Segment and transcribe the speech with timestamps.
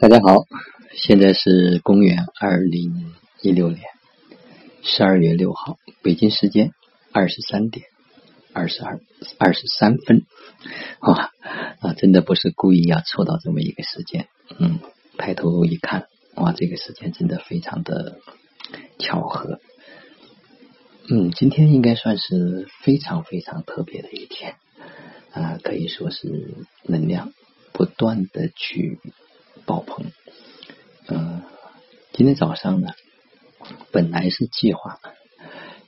[0.00, 0.46] 大家好，
[0.94, 3.12] 现在是公元二零
[3.42, 3.80] 一六年
[4.80, 6.72] 十二月六号，北京时间
[7.10, 7.86] 二十三点
[8.52, 9.00] 二十二
[9.38, 10.24] 二十三分。
[11.00, 11.32] 哇
[11.80, 14.28] 啊，真的不是故意要凑到这么一个时间。
[14.56, 14.78] 嗯，
[15.16, 16.06] 抬头一看，
[16.36, 18.20] 哇，这个时间真的非常的
[19.00, 19.58] 巧合。
[21.08, 24.54] 嗯，今天应该算是非常非常特别的一天
[25.32, 26.54] 啊，可以说是
[26.84, 27.32] 能量
[27.72, 29.00] 不断的去
[29.68, 30.06] 爆棚。
[31.08, 31.42] 嗯，
[32.14, 32.88] 今天早上呢，
[33.92, 34.98] 本来是计划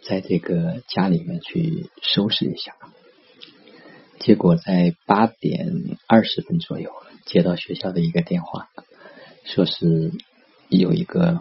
[0.07, 2.75] 在这个家里面去收拾一下，
[4.19, 6.91] 结果在八点二十分左右
[7.25, 8.69] 接到学校的一个电话，
[9.45, 10.13] 说是
[10.69, 11.41] 有一个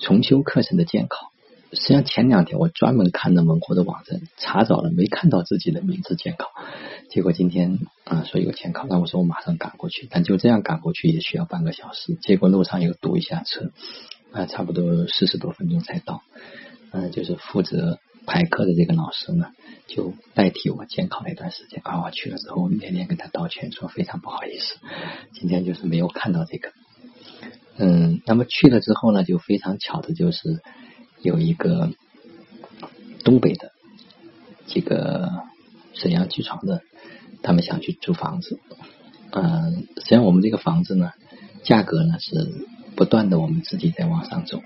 [0.00, 1.30] 重修课程的监考。
[1.72, 6.50] 实际上前两天我专门看了猛虎的网站查找了，没看到自己的名字监考。
[7.10, 12.14] 结果今天啊说有监考，那我说我马上赶过去，但就这样赶过去也需要半个小时。
[12.14, 13.72] 结果路上又堵一下车，
[14.32, 16.22] 啊差不多四十多分钟才到。
[16.92, 19.48] 嗯，就是负责排课的这个老师呢，
[19.86, 21.80] 就代替我监考了一段时间。
[21.84, 24.76] 啊，我去了之后我连连跟他道歉，说非常不好意思，
[25.32, 26.72] 今天就是没有看到这个。
[27.76, 30.62] 嗯，那么去了之后呢，就非常巧的就是。
[31.22, 31.90] 有一个
[33.24, 33.72] 东北的
[34.66, 35.28] 这个
[35.92, 36.80] 沈阳机床的，
[37.42, 38.60] 他们想去租房子。
[39.32, 41.12] 嗯，实际上我们这个房子呢，
[41.62, 44.60] 价格呢是不断的，我们自己在往上走。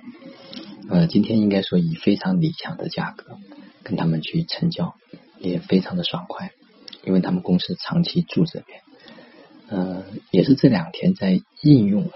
[0.89, 3.39] 呃，今天应该说以非常理想的价格
[3.83, 4.95] 跟他们去成交，
[5.39, 6.53] 也非常的爽快，
[7.05, 8.81] 因为他们公司长期住这边。
[9.69, 12.11] 呃，也是这两天在应用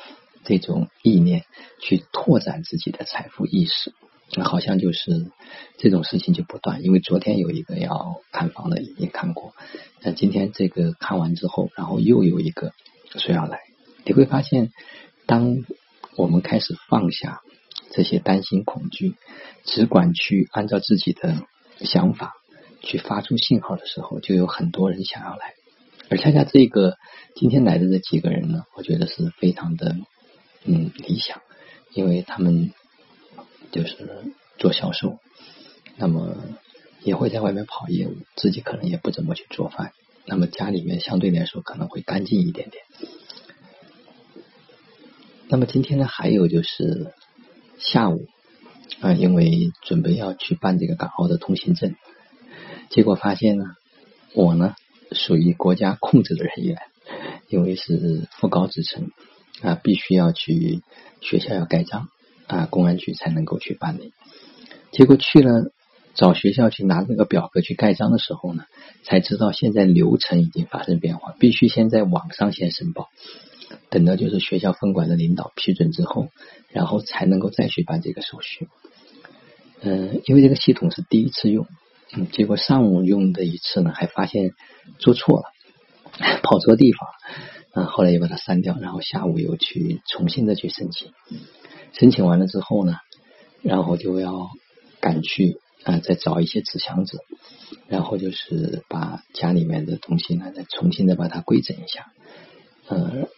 [0.45, 1.45] 这种意念
[1.81, 3.95] 去拓展自己的财富意识。
[4.35, 5.31] 那好像就是
[5.79, 9.55] 这种事情就不断，因为昨天有一个要看房的已经看过，
[10.03, 12.73] 那今天这个看完之后，然后又有一个
[13.17, 13.61] 说要来，
[14.05, 14.71] 你会发现，
[15.27, 15.65] 当
[16.15, 17.41] 我们开始放下
[17.91, 19.15] 这些担心恐惧，
[19.65, 21.43] 只管去按照自己的
[21.81, 22.35] 想法
[22.83, 25.55] 去发出信号的时候，就有很多人想要来，
[26.11, 26.99] 而恰恰这个
[27.35, 29.97] 今天来的这几个人呢，我觉得是非常的
[30.65, 31.41] 嗯理想，
[31.95, 32.75] 因为他们。
[33.71, 35.19] 就是做销售，
[35.97, 36.37] 那么
[37.03, 39.93] 也会在外面跑业务，自己可能也不怎么去做饭，
[40.27, 42.85] 那么家里面相对来说可能会干净一点点。
[45.49, 47.13] 那么今天呢，还有就是
[47.79, 48.27] 下午
[49.01, 51.95] 啊，因为准备要去办这个港澳的通行证，
[52.91, 53.65] 结果发现呢，
[54.35, 54.75] 我呢
[55.13, 56.79] 属于国家控制的人员，
[57.49, 59.11] 因为是副高职称
[59.63, 60.83] 啊，必须要去
[61.21, 62.09] 学校要盖章。
[62.49, 64.13] 啊，公安局才能够去办理。
[64.91, 65.71] 结果去了
[66.15, 68.65] 找学校去拿那个表格去盖章的时候呢，
[69.05, 73.09] 才知道现在流程已经发生变化，必须先在网上先申报，
[73.91, 76.29] 等到就是学校分管的领导批准之后，
[76.73, 78.67] 然后才能够再去办这个手续。
[79.81, 81.67] 嗯，因为这个系统是第一次用，
[82.17, 84.53] 嗯，结果上午用的一次呢，还发现
[84.99, 85.45] 做错了，
[86.43, 87.09] 跑错地方，
[87.75, 91.13] 嗯，后来又把它删掉，然后下午又去重新的去申请。
[91.93, 92.97] 申请完了之后呢，
[93.63, 94.49] 然后就要
[95.01, 97.19] 赶去啊，再找一些纸箱子，
[97.89, 102.13] 然后就是把家里面的东西呢，再重新的把它规整一下，
[102.89, 103.29] 嗯，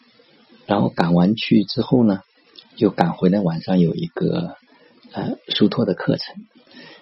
[0.66, 2.20] 然后赶完去之后呢，
[2.76, 4.56] 又赶回来，晚上有一个
[5.12, 6.46] 呃疏托的课程，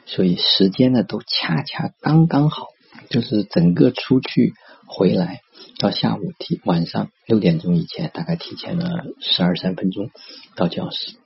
[0.06, 2.66] 所以时间呢都恰恰刚刚好，
[3.08, 4.52] 就是整个出去
[4.86, 5.40] 回来
[5.78, 10.10] 到下午提晚上六点钟以前，大概提前了十二三分钟
[10.56, 11.16] 到教室。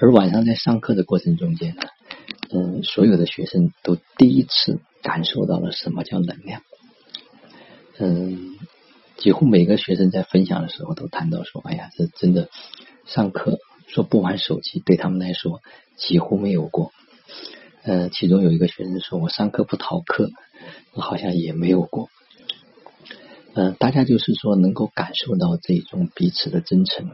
[0.00, 1.82] 而晚上在上课的过程中间呢，
[2.50, 6.62] 嗯，所有的学生都第一次感受到了什么叫能量。
[7.98, 8.56] 嗯，
[9.16, 12.48] 几乎每个学生在分享的时候都谈到说：“哎呀，这真的
[13.06, 13.58] 上课
[13.88, 15.60] 说不玩手机对他们来说
[15.96, 16.92] 几乎没有过。”
[17.82, 20.30] 嗯，其中有一个学生说：“我上课不逃课，
[20.92, 22.08] 好像也没有过。”
[23.54, 27.10] 嗯，大家就是说能够感受到这种彼此的真诚。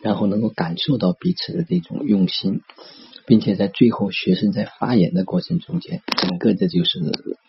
[0.00, 2.62] 然后能够感受到彼此的这种用心，
[3.26, 7.00] 并且在最后学生在发言的过程中间，整个这就是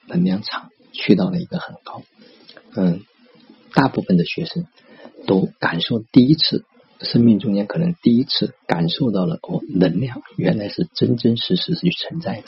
[0.08, 2.02] 能量场去到了一个很高。
[2.76, 3.02] 嗯，
[3.74, 4.66] 大部分的学生
[5.28, 6.66] 都感受第一次
[7.00, 12.44] 生命中间可能第一次感受到了哦，能量原来是真真实实是存在的。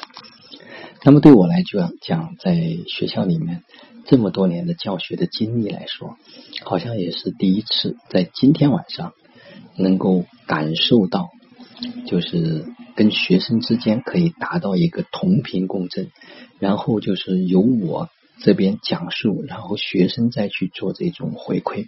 [1.03, 2.55] 那么对我来讲讲，在
[2.87, 3.63] 学校里面
[4.05, 6.17] 这么多年的教学的经历来说，
[6.63, 9.13] 好像也是第一次在今天晚上。
[9.77, 11.29] 能够感受到，
[12.07, 12.65] 就是
[12.95, 16.11] 跟学生之间可以达到一个同频共振，
[16.59, 18.09] 然后就是由我
[18.39, 21.87] 这边讲述，然后学生再去做这种回馈，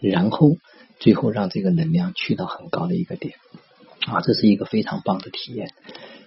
[0.00, 0.56] 然后
[0.98, 3.34] 最后让这个能量去到很高的一个点
[4.06, 5.70] 啊，这是一个非常棒的体验。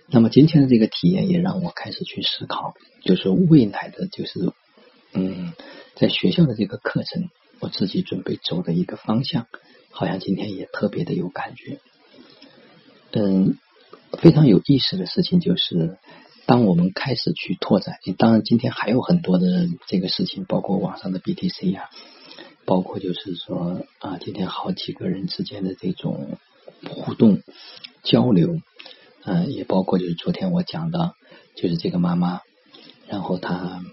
[0.08, 4.52] 那么今天的这个体验也让我开始去思考，就是未来的就是
[5.14, 5.54] 嗯，
[5.96, 9.48] 在学校的这个课程，我自己准备走的一个方向，
[9.96, 11.80] 好像今天也特别的有感觉。
[13.12, 13.58] 嗯，
[14.20, 15.98] 非常有意思的事情就是，
[16.46, 21.90] 当我们开始去拓展，当然今天还有很多的这个事情，包括网上的 BTC 呀。
[22.66, 26.40] 包括就是说啊，今天好几个人之间的这种
[26.90, 27.44] 互动
[28.02, 28.60] 交流，
[29.24, 31.14] 嗯，也包括就是昨天我讲的，
[31.56, 32.42] 就是这个妈妈，
[33.08, 33.86] 然后她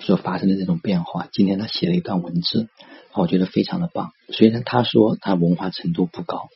[0.00, 1.28] 所发生的这种变化。
[1.30, 2.68] 今天她写了一段文字，
[3.14, 4.12] 我觉得非常的棒。
[4.28, 6.48] 虽然他说他文化程度不高，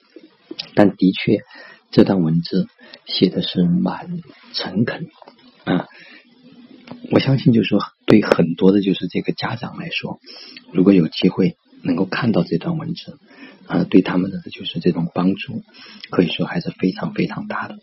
[0.75, 1.39] 但的确
[1.91, 2.67] 这段文字
[3.07, 4.21] 写的是蛮
[4.53, 5.07] 诚恳
[5.65, 5.87] 啊。
[7.11, 10.21] 我相信，就是说，对很多的，就是这个家长来说，
[10.73, 13.19] 如果有机会能够看到这段文字，
[13.67, 15.63] 啊，对他们的就是这种帮助，
[16.11, 17.79] 可以说还是非常非常大的。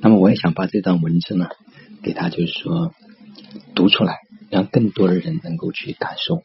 [0.00, 1.48] 那么，我也想把这段文字呢，
[2.02, 2.92] 给他就是说
[3.74, 4.18] 读出来，
[4.50, 6.42] 让更多的人能够去感受。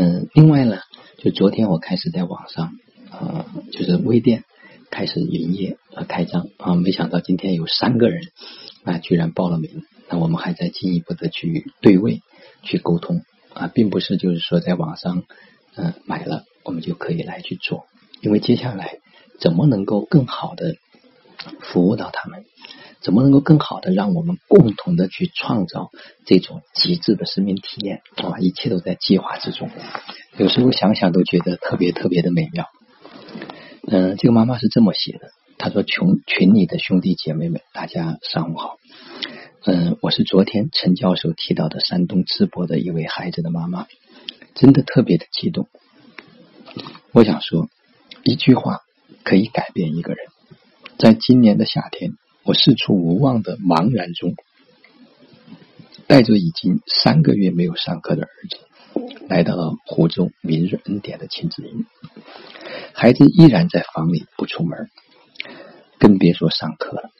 [0.00, 0.78] 嗯，另外呢，
[1.18, 2.72] 就昨天我开始在网上
[3.10, 4.44] 啊，就是微店
[4.90, 8.22] 开始营业和开张啊，没想到今天有三个人
[8.82, 9.82] 啊，居然报了名。
[10.08, 12.22] 那我们还在进一步的去对位、
[12.62, 13.20] 去沟通
[13.52, 15.24] 啊，并不是就是说在网上
[15.76, 17.84] 嗯买了我们就可以来去做，
[18.22, 19.00] 因为接下来
[19.38, 20.76] 怎么能够更好的
[21.60, 22.46] 服务到他们，
[23.00, 25.90] 怎么能够更好的让我们共同的去创造
[26.26, 29.70] 这种极致的生命体验啊，一切都在计划之中。
[30.36, 32.66] 有时候想想都觉得特别特别的美妙。
[33.86, 38.76] 嗯，这个妈妈是这么写的，她说：“群群里的兄弟姐妹们，大家上午好。”
[39.64, 43.86] 嗯，我是昨天陈教授提到的山东淄博的一位孩子的妈妈，
[44.54, 45.68] 真的特别的激动。
[47.12, 47.68] 我想说，
[48.22, 48.78] 一句话
[49.22, 50.26] 可以改变一个人。
[50.98, 52.12] 在今年的夏天，
[52.44, 54.34] 我四处无望的茫然中，
[56.06, 58.58] 带着已经三个月没有上课的儿子，
[59.28, 61.86] 来到了湖州明日恩典的亲子营。
[62.92, 64.88] 孩子依然在房里不出门，
[65.98, 67.10] 更别说上课了。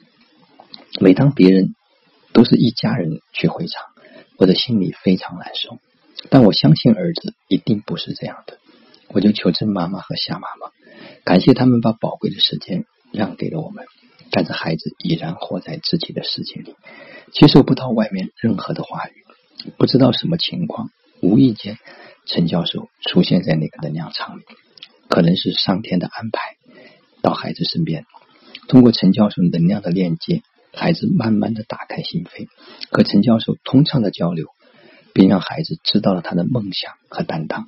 [1.00, 1.75] 每当别人。
[2.32, 3.82] 都是一家人去会场，
[4.38, 5.81] 我的心里非常难受。
[6.28, 8.58] 但我相信儿子一定不是这样的，
[9.08, 10.70] 我就求证妈妈和夏妈妈，
[11.25, 13.84] 感谢他们把宝贵的时间让给了我们。
[14.31, 16.75] 但是孩子依然活在自己的世界里，
[17.32, 19.25] 接受不到外面任何的话语，
[19.77, 20.91] 不知道什么情况。
[21.21, 21.79] 无意间，
[22.27, 24.43] 陈教授出现在那个能量场里，
[25.09, 26.56] 可能是上天的安排，
[27.23, 28.06] 到孩子身边，
[28.69, 30.43] 通过陈教授能量的链接。
[30.73, 32.47] 孩子慢慢的打开心扉，
[32.93, 34.47] 和陈教授通畅的交流，
[35.12, 37.67] 并让孩子知道了他的梦想和担当。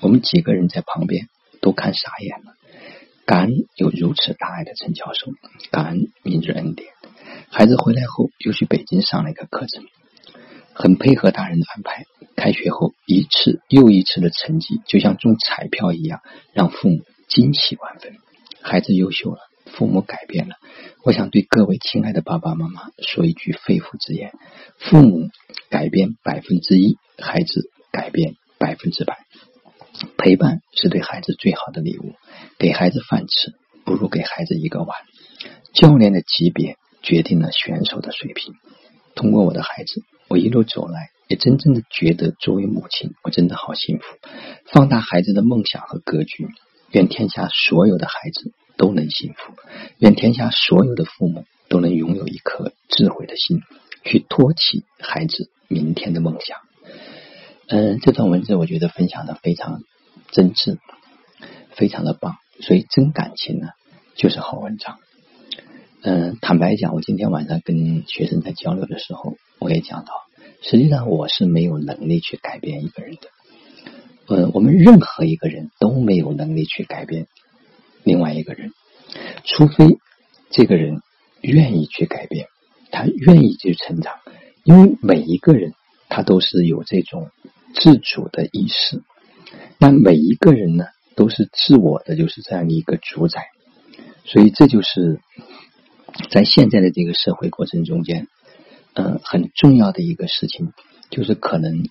[0.00, 1.28] 我们几个人在旁边
[1.60, 2.54] 都看傻眼了。
[3.28, 5.32] 感恩有如此大爱的陈教授，
[5.70, 6.88] 感恩明日恩典。
[7.50, 9.84] 孩子回来后又去北京上了一个课程，
[10.72, 12.06] 很配合大人的安排。
[12.36, 16.22] 开学后一次又一次的成绩，就像中彩票一样，
[16.54, 18.16] 让父母惊喜万分。
[18.62, 19.40] 孩子优秀了。
[19.66, 20.54] 父母改变了，
[21.04, 24.32] 我想对各位亲爱的爸爸妈妈说一句肺腑之言：
[24.78, 25.28] 父母
[25.68, 29.18] 改变百分之一，孩子改变百分之百。
[30.16, 32.14] 陪伴是对孩子最好的礼物。
[32.58, 34.96] 给孩子饭吃，不如给孩子一个碗。
[35.74, 38.54] 教练的级别决定了选手的水平。
[39.14, 44.04] 通过我的孩子，我一路走来，也真正的觉得作为母亲，我真的好幸福。
[44.66, 46.48] 放大孩子的梦想和格局，
[46.90, 48.52] 愿天下所有的孩子。
[48.78, 49.54] 都能幸福，
[49.98, 53.60] 愿天下所有的父母都能拥有一颗智慧的心，
[54.04, 56.58] 去托起孩子明天的梦想。
[57.70, 59.82] 嗯，这段文字我觉得分享的非常
[60.30, 60.78] 真挚，
[61.72, 62.36] 非常的棒。
[62.60, 63.68] 所以真感情呢，
[64.14, 64.98] 就是好文章。
[66.02, 70.12] 嗯，坦白讲，我今天晚上跟学生在交流的时候，我也讲到，
[70.62, 73.28] 实际上我是没有能力去改变一个人的。
[74.28, 77.26] 嗯，我们任何一个人都没有能力去改变。
[78.02, 78.72] 另外一个人，
[79.44, 79.98] 除非
[80.48, 81.02] 这个人
[81.42, 82.46] 愿意去改变，
[82.90, 84.14] 他愿意去成长，
[84.64, 85.74] 因为每一个人
[86.08, 87.28] 他都是有这种
[87.74, 89.02] 自主的意识，
[89.78, 93.48] 那每一个人呢都是自我的，就是这样的一个主宰，
[94.24, 95.20] 所以这就是
[96.30, 98.28] 在现在的这个社会过程中间，
[98.94, 100.72] 嗯，很重要的一个事情，
[101.10, 101.88] 就是可能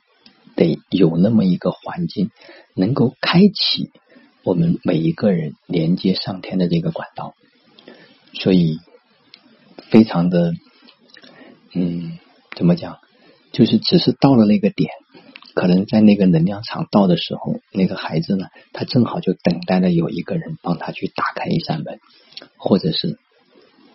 [0.56, 2.32] 得有那么一个环境，
[2.76, 3.92] 能够开启。
[4.44, 7.36] 我们每一个人连接上天的这个管道，
[8.34, 8.80] 所以
[9.90, 10.54] 非常的，
[11.74, 12.18] 嗯，
[12.56, 13.00] 怎么讲？
[13.52, 14.92] 就是只是到了那个点，
[15.58, 22.00] 可能在那个能量场到的时候，那个孩子呢，他正好就等待着有一个人帮他去打开一扇门，
[22.58, 23.18] 或者是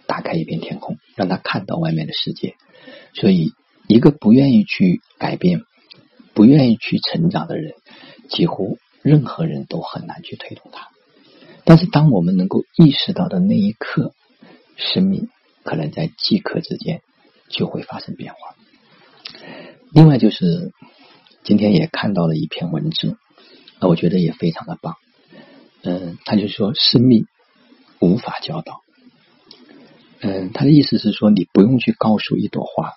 [0.09, 2.57] 打开一片天空，让他看到外面的世界。
[3.15, 3.53] 所以，
[3.87, 5.63] 一个不愿意去改变、
[6.35, 7.75] 不愿意去成长的人，
[8.29, 10.89] 几乎任何人都很难去推动他。
[11.63, 14.13] 但是，当我们能够意识到的那一刻，
[14.77, 15.29] 生命
[15.63, 17.03] 可能在即刻之间
[17.49, 18.39] 就会发生变化。
[19.93, 20.73] 另外，就是
[21.45, 23.17] 今天也看到了一篇文字，
[23.81, 24.97] 那我觉得也非常的棒。
[25.83, 27.27] 嗯，他就说，生命
[28.01, 28.81] 无法教导。
[30.21, 32.93] 嗯，他的意思是说，你不用去告诉一朵花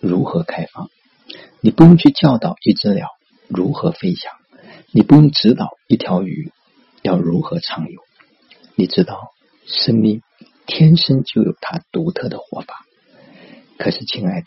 [0.00, 0.88] 如何开放，
[1.60, 3.08] 你不用去教导一只鸟
[3.48, 4.32] 如何飞翔，
[4.92, 6.50] 你不用指导一条鱼
[7.02, 8.00] 要如何畅游。
[8.76, 9.28] 你知道，
[9.66, 10.22] 生命
[10.64, 12.86] 天生就有它独特的活法。
[13.76, 14.46] 可是，亲爱的，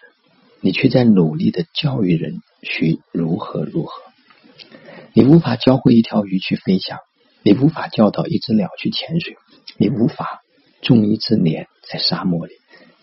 [0.59, 4.01] 你却在努力的教育人去如何如何。
[5.13, 6.97] 你无法教会一条鱼去飞翔，
[7.43, 9.35] 你无法教导一只鸟去潜水，
[9.77, 10.41] 你无法
[10.81, 12.53] 种一只莲在沙漠里，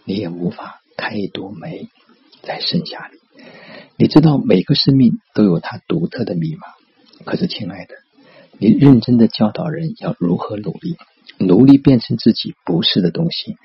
[0.04, 1.88] 你也无法开一朵梅
[2.42, 3.18] 在盛夏里。
[3.96, 6.66] 你知道，每个生命都有它独特的密码。
[7.24, 7.94] 可是，亲爱的，
[8.58, 10.96] 你认真的教导人要如何努力。
[11.38, 13.56] 努力变成自己不是的东西，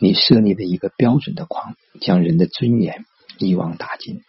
[0.00, 3.04] 你设立的一个标准的框，将人的尊严
[3.38, 4.22] 一网打尽。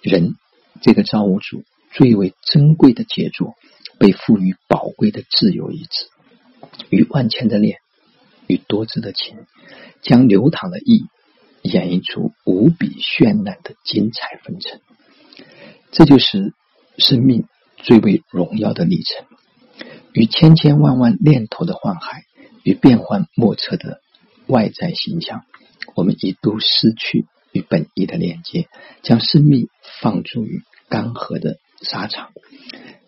[0.00, 0.34] 人
[0.82, 3.54] 这个造物主最为珍贵的杰作，
[3.98, 6.06] 被赋予宝贵的自由意志，
[6.90, 7.78] 与万千的恋，
[8.46, 9.38] 与多姿的情，
[10.02, 11.06] 将流淌的意
[11.62, 14.80] 演绎出无比绚烂的精彩纷呈。
[15.92, 16.52] 这就是
[16.98, 17.46] 生命
[17.78, 19.26] 最为荣耀的历程，
[20.12, 22.24] 与千千万万念头的幻海。
[22.64, 24.00] 与变幻莫测的
[24.46, 25.42] 外在形象，
[25.96, 28.68] 我们一度失去与本意的连接，
[29.02, 29.66] 将生命
[30.00, 30.62] 放逐于
[30.92, 32.32] 干涸的沙场，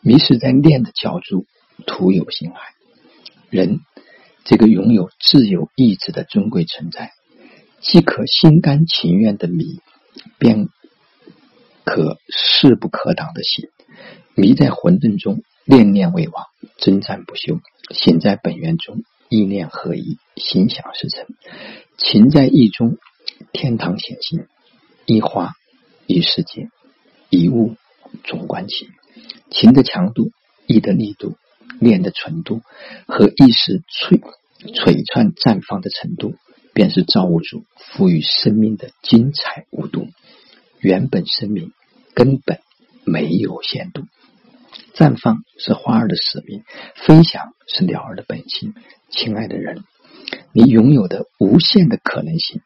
[0.00, 1.44] 迷失在念的角注，
[1.86, 2.56] 徒有心海。
[3.50, 3.80] 人
[4.44, 7.12] 这个拥有自由意志的尊贵存在，
[7.82, 9.80] 既可心甘情愿的迷，
[10.38, 10.70] 便
[11.84, 13.68] 可势不可挡的行。
[14.34, 16.46] 迷在混沌中，念念未忘，
[16.78, 17.56] 征战不休；
[17.90, 19.02] 醒在本源中。
[19.28, 21.26] 意念合一，心想事成。
[21.98, 22.96] 情在意中，
[23.52, 24.48] 天堂显现。
[25.06, 25.52] 一花
[26.06, 26.70] 一世界，
[27.34, 27.76] 一物
[28.22, 28.88] 总观情。
[29.50, 30.30] 情的强度、
[30.66, 31.36] 意的力度、
[31.80, 32.62] 念的纯度
[33.06, 34.20] 和意识璀
[34.58, 36.34] 璀璨绽放的程度，
[36.72, 40.08] 便是造物主赋予生命的精彩无度。
[40.80, 41.72] 原本生命
[42.14, 42.60] 根本
[43.04, 44.02] 没有限度。
[44.94, 46.64] 绽放是花儿的使命，
[46.94, 48.74] 飞翔是鸟儿的本性。
[49.08, 49.84] 亲爱的人，
[50.52, 52.60] 你拥有的无限的可能性，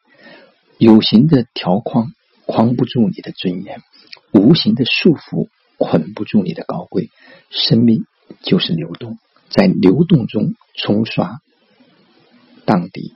[0.78, 2.12] 有形的条框
[2.46, 3.82] 框不住你的尊严，
[4.32, 7.10] 无形的束缚捆不住你的高贵。
[7.50, 8.04] 生命
[8.42, 11.40] 就是流动，在流动中冲刷
[12.64, 13.12] 荡涤，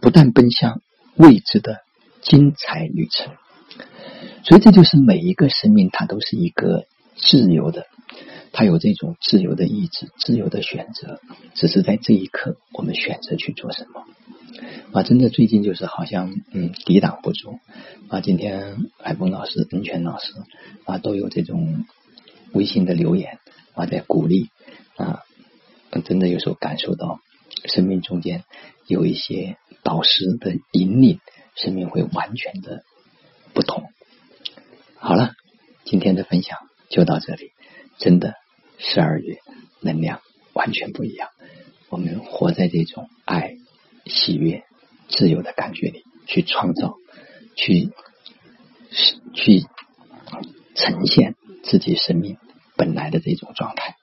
[0.00, 0.82] 不断奔向
[1.16, 1.80] 未知的
[2.20, 3.34] 精彩旅程。
[4.44, 6.86] 所以，这就是每一个生命，它都是一个
[7.16, 7.86] 自由的。
[8.52, 11.20] 他有这种自由的意志、自由的选择，
[11.54, 14.04] 只是在这一刻，我们选择去做什么。
[14.92, 17.58] 啊，真的最近就是好像嗯抵挡不住
[18.08, 18.20] 啊。
[18.20, 20.32] 今天海峰老师、恩泉老师
[20.84, 21.86] 啊都有这种
[22.52, 23.38] 微信的留言
[23.74, 24.50] 啊，在鼓励
[24.96, 25.20] 啊，
[26.04, 27.20] 真的有时候感受到
[27.64, 28.44] 生命中间
[28.86, 31.18] 有一些导师的引领，
[31.56, 32.82] 生命会完全的
[33.54, 33.84] 不同。
[34.98, 35.32] 好了，
[35.84, 36.58] 今天的分享
[36.90, 37.52] 就到这里，
[37.96, 38.41] 真的。
[38.84, 39.38] 十二月
[39.80, 40.20] 能量
[40.52, 41.30] 完全不一样，
[41.88, 43.56] 我们活在这种爱、
[44.06, 44.64] 喜悦、
[45.08, 46.96] 自由的感觉里，去创造，
[47.54, 47.90] 去
[49.34, 49.64] 去
[50.74, 52.36] 呈现自己生命
[52.76, 53.96] 本来的这种状态。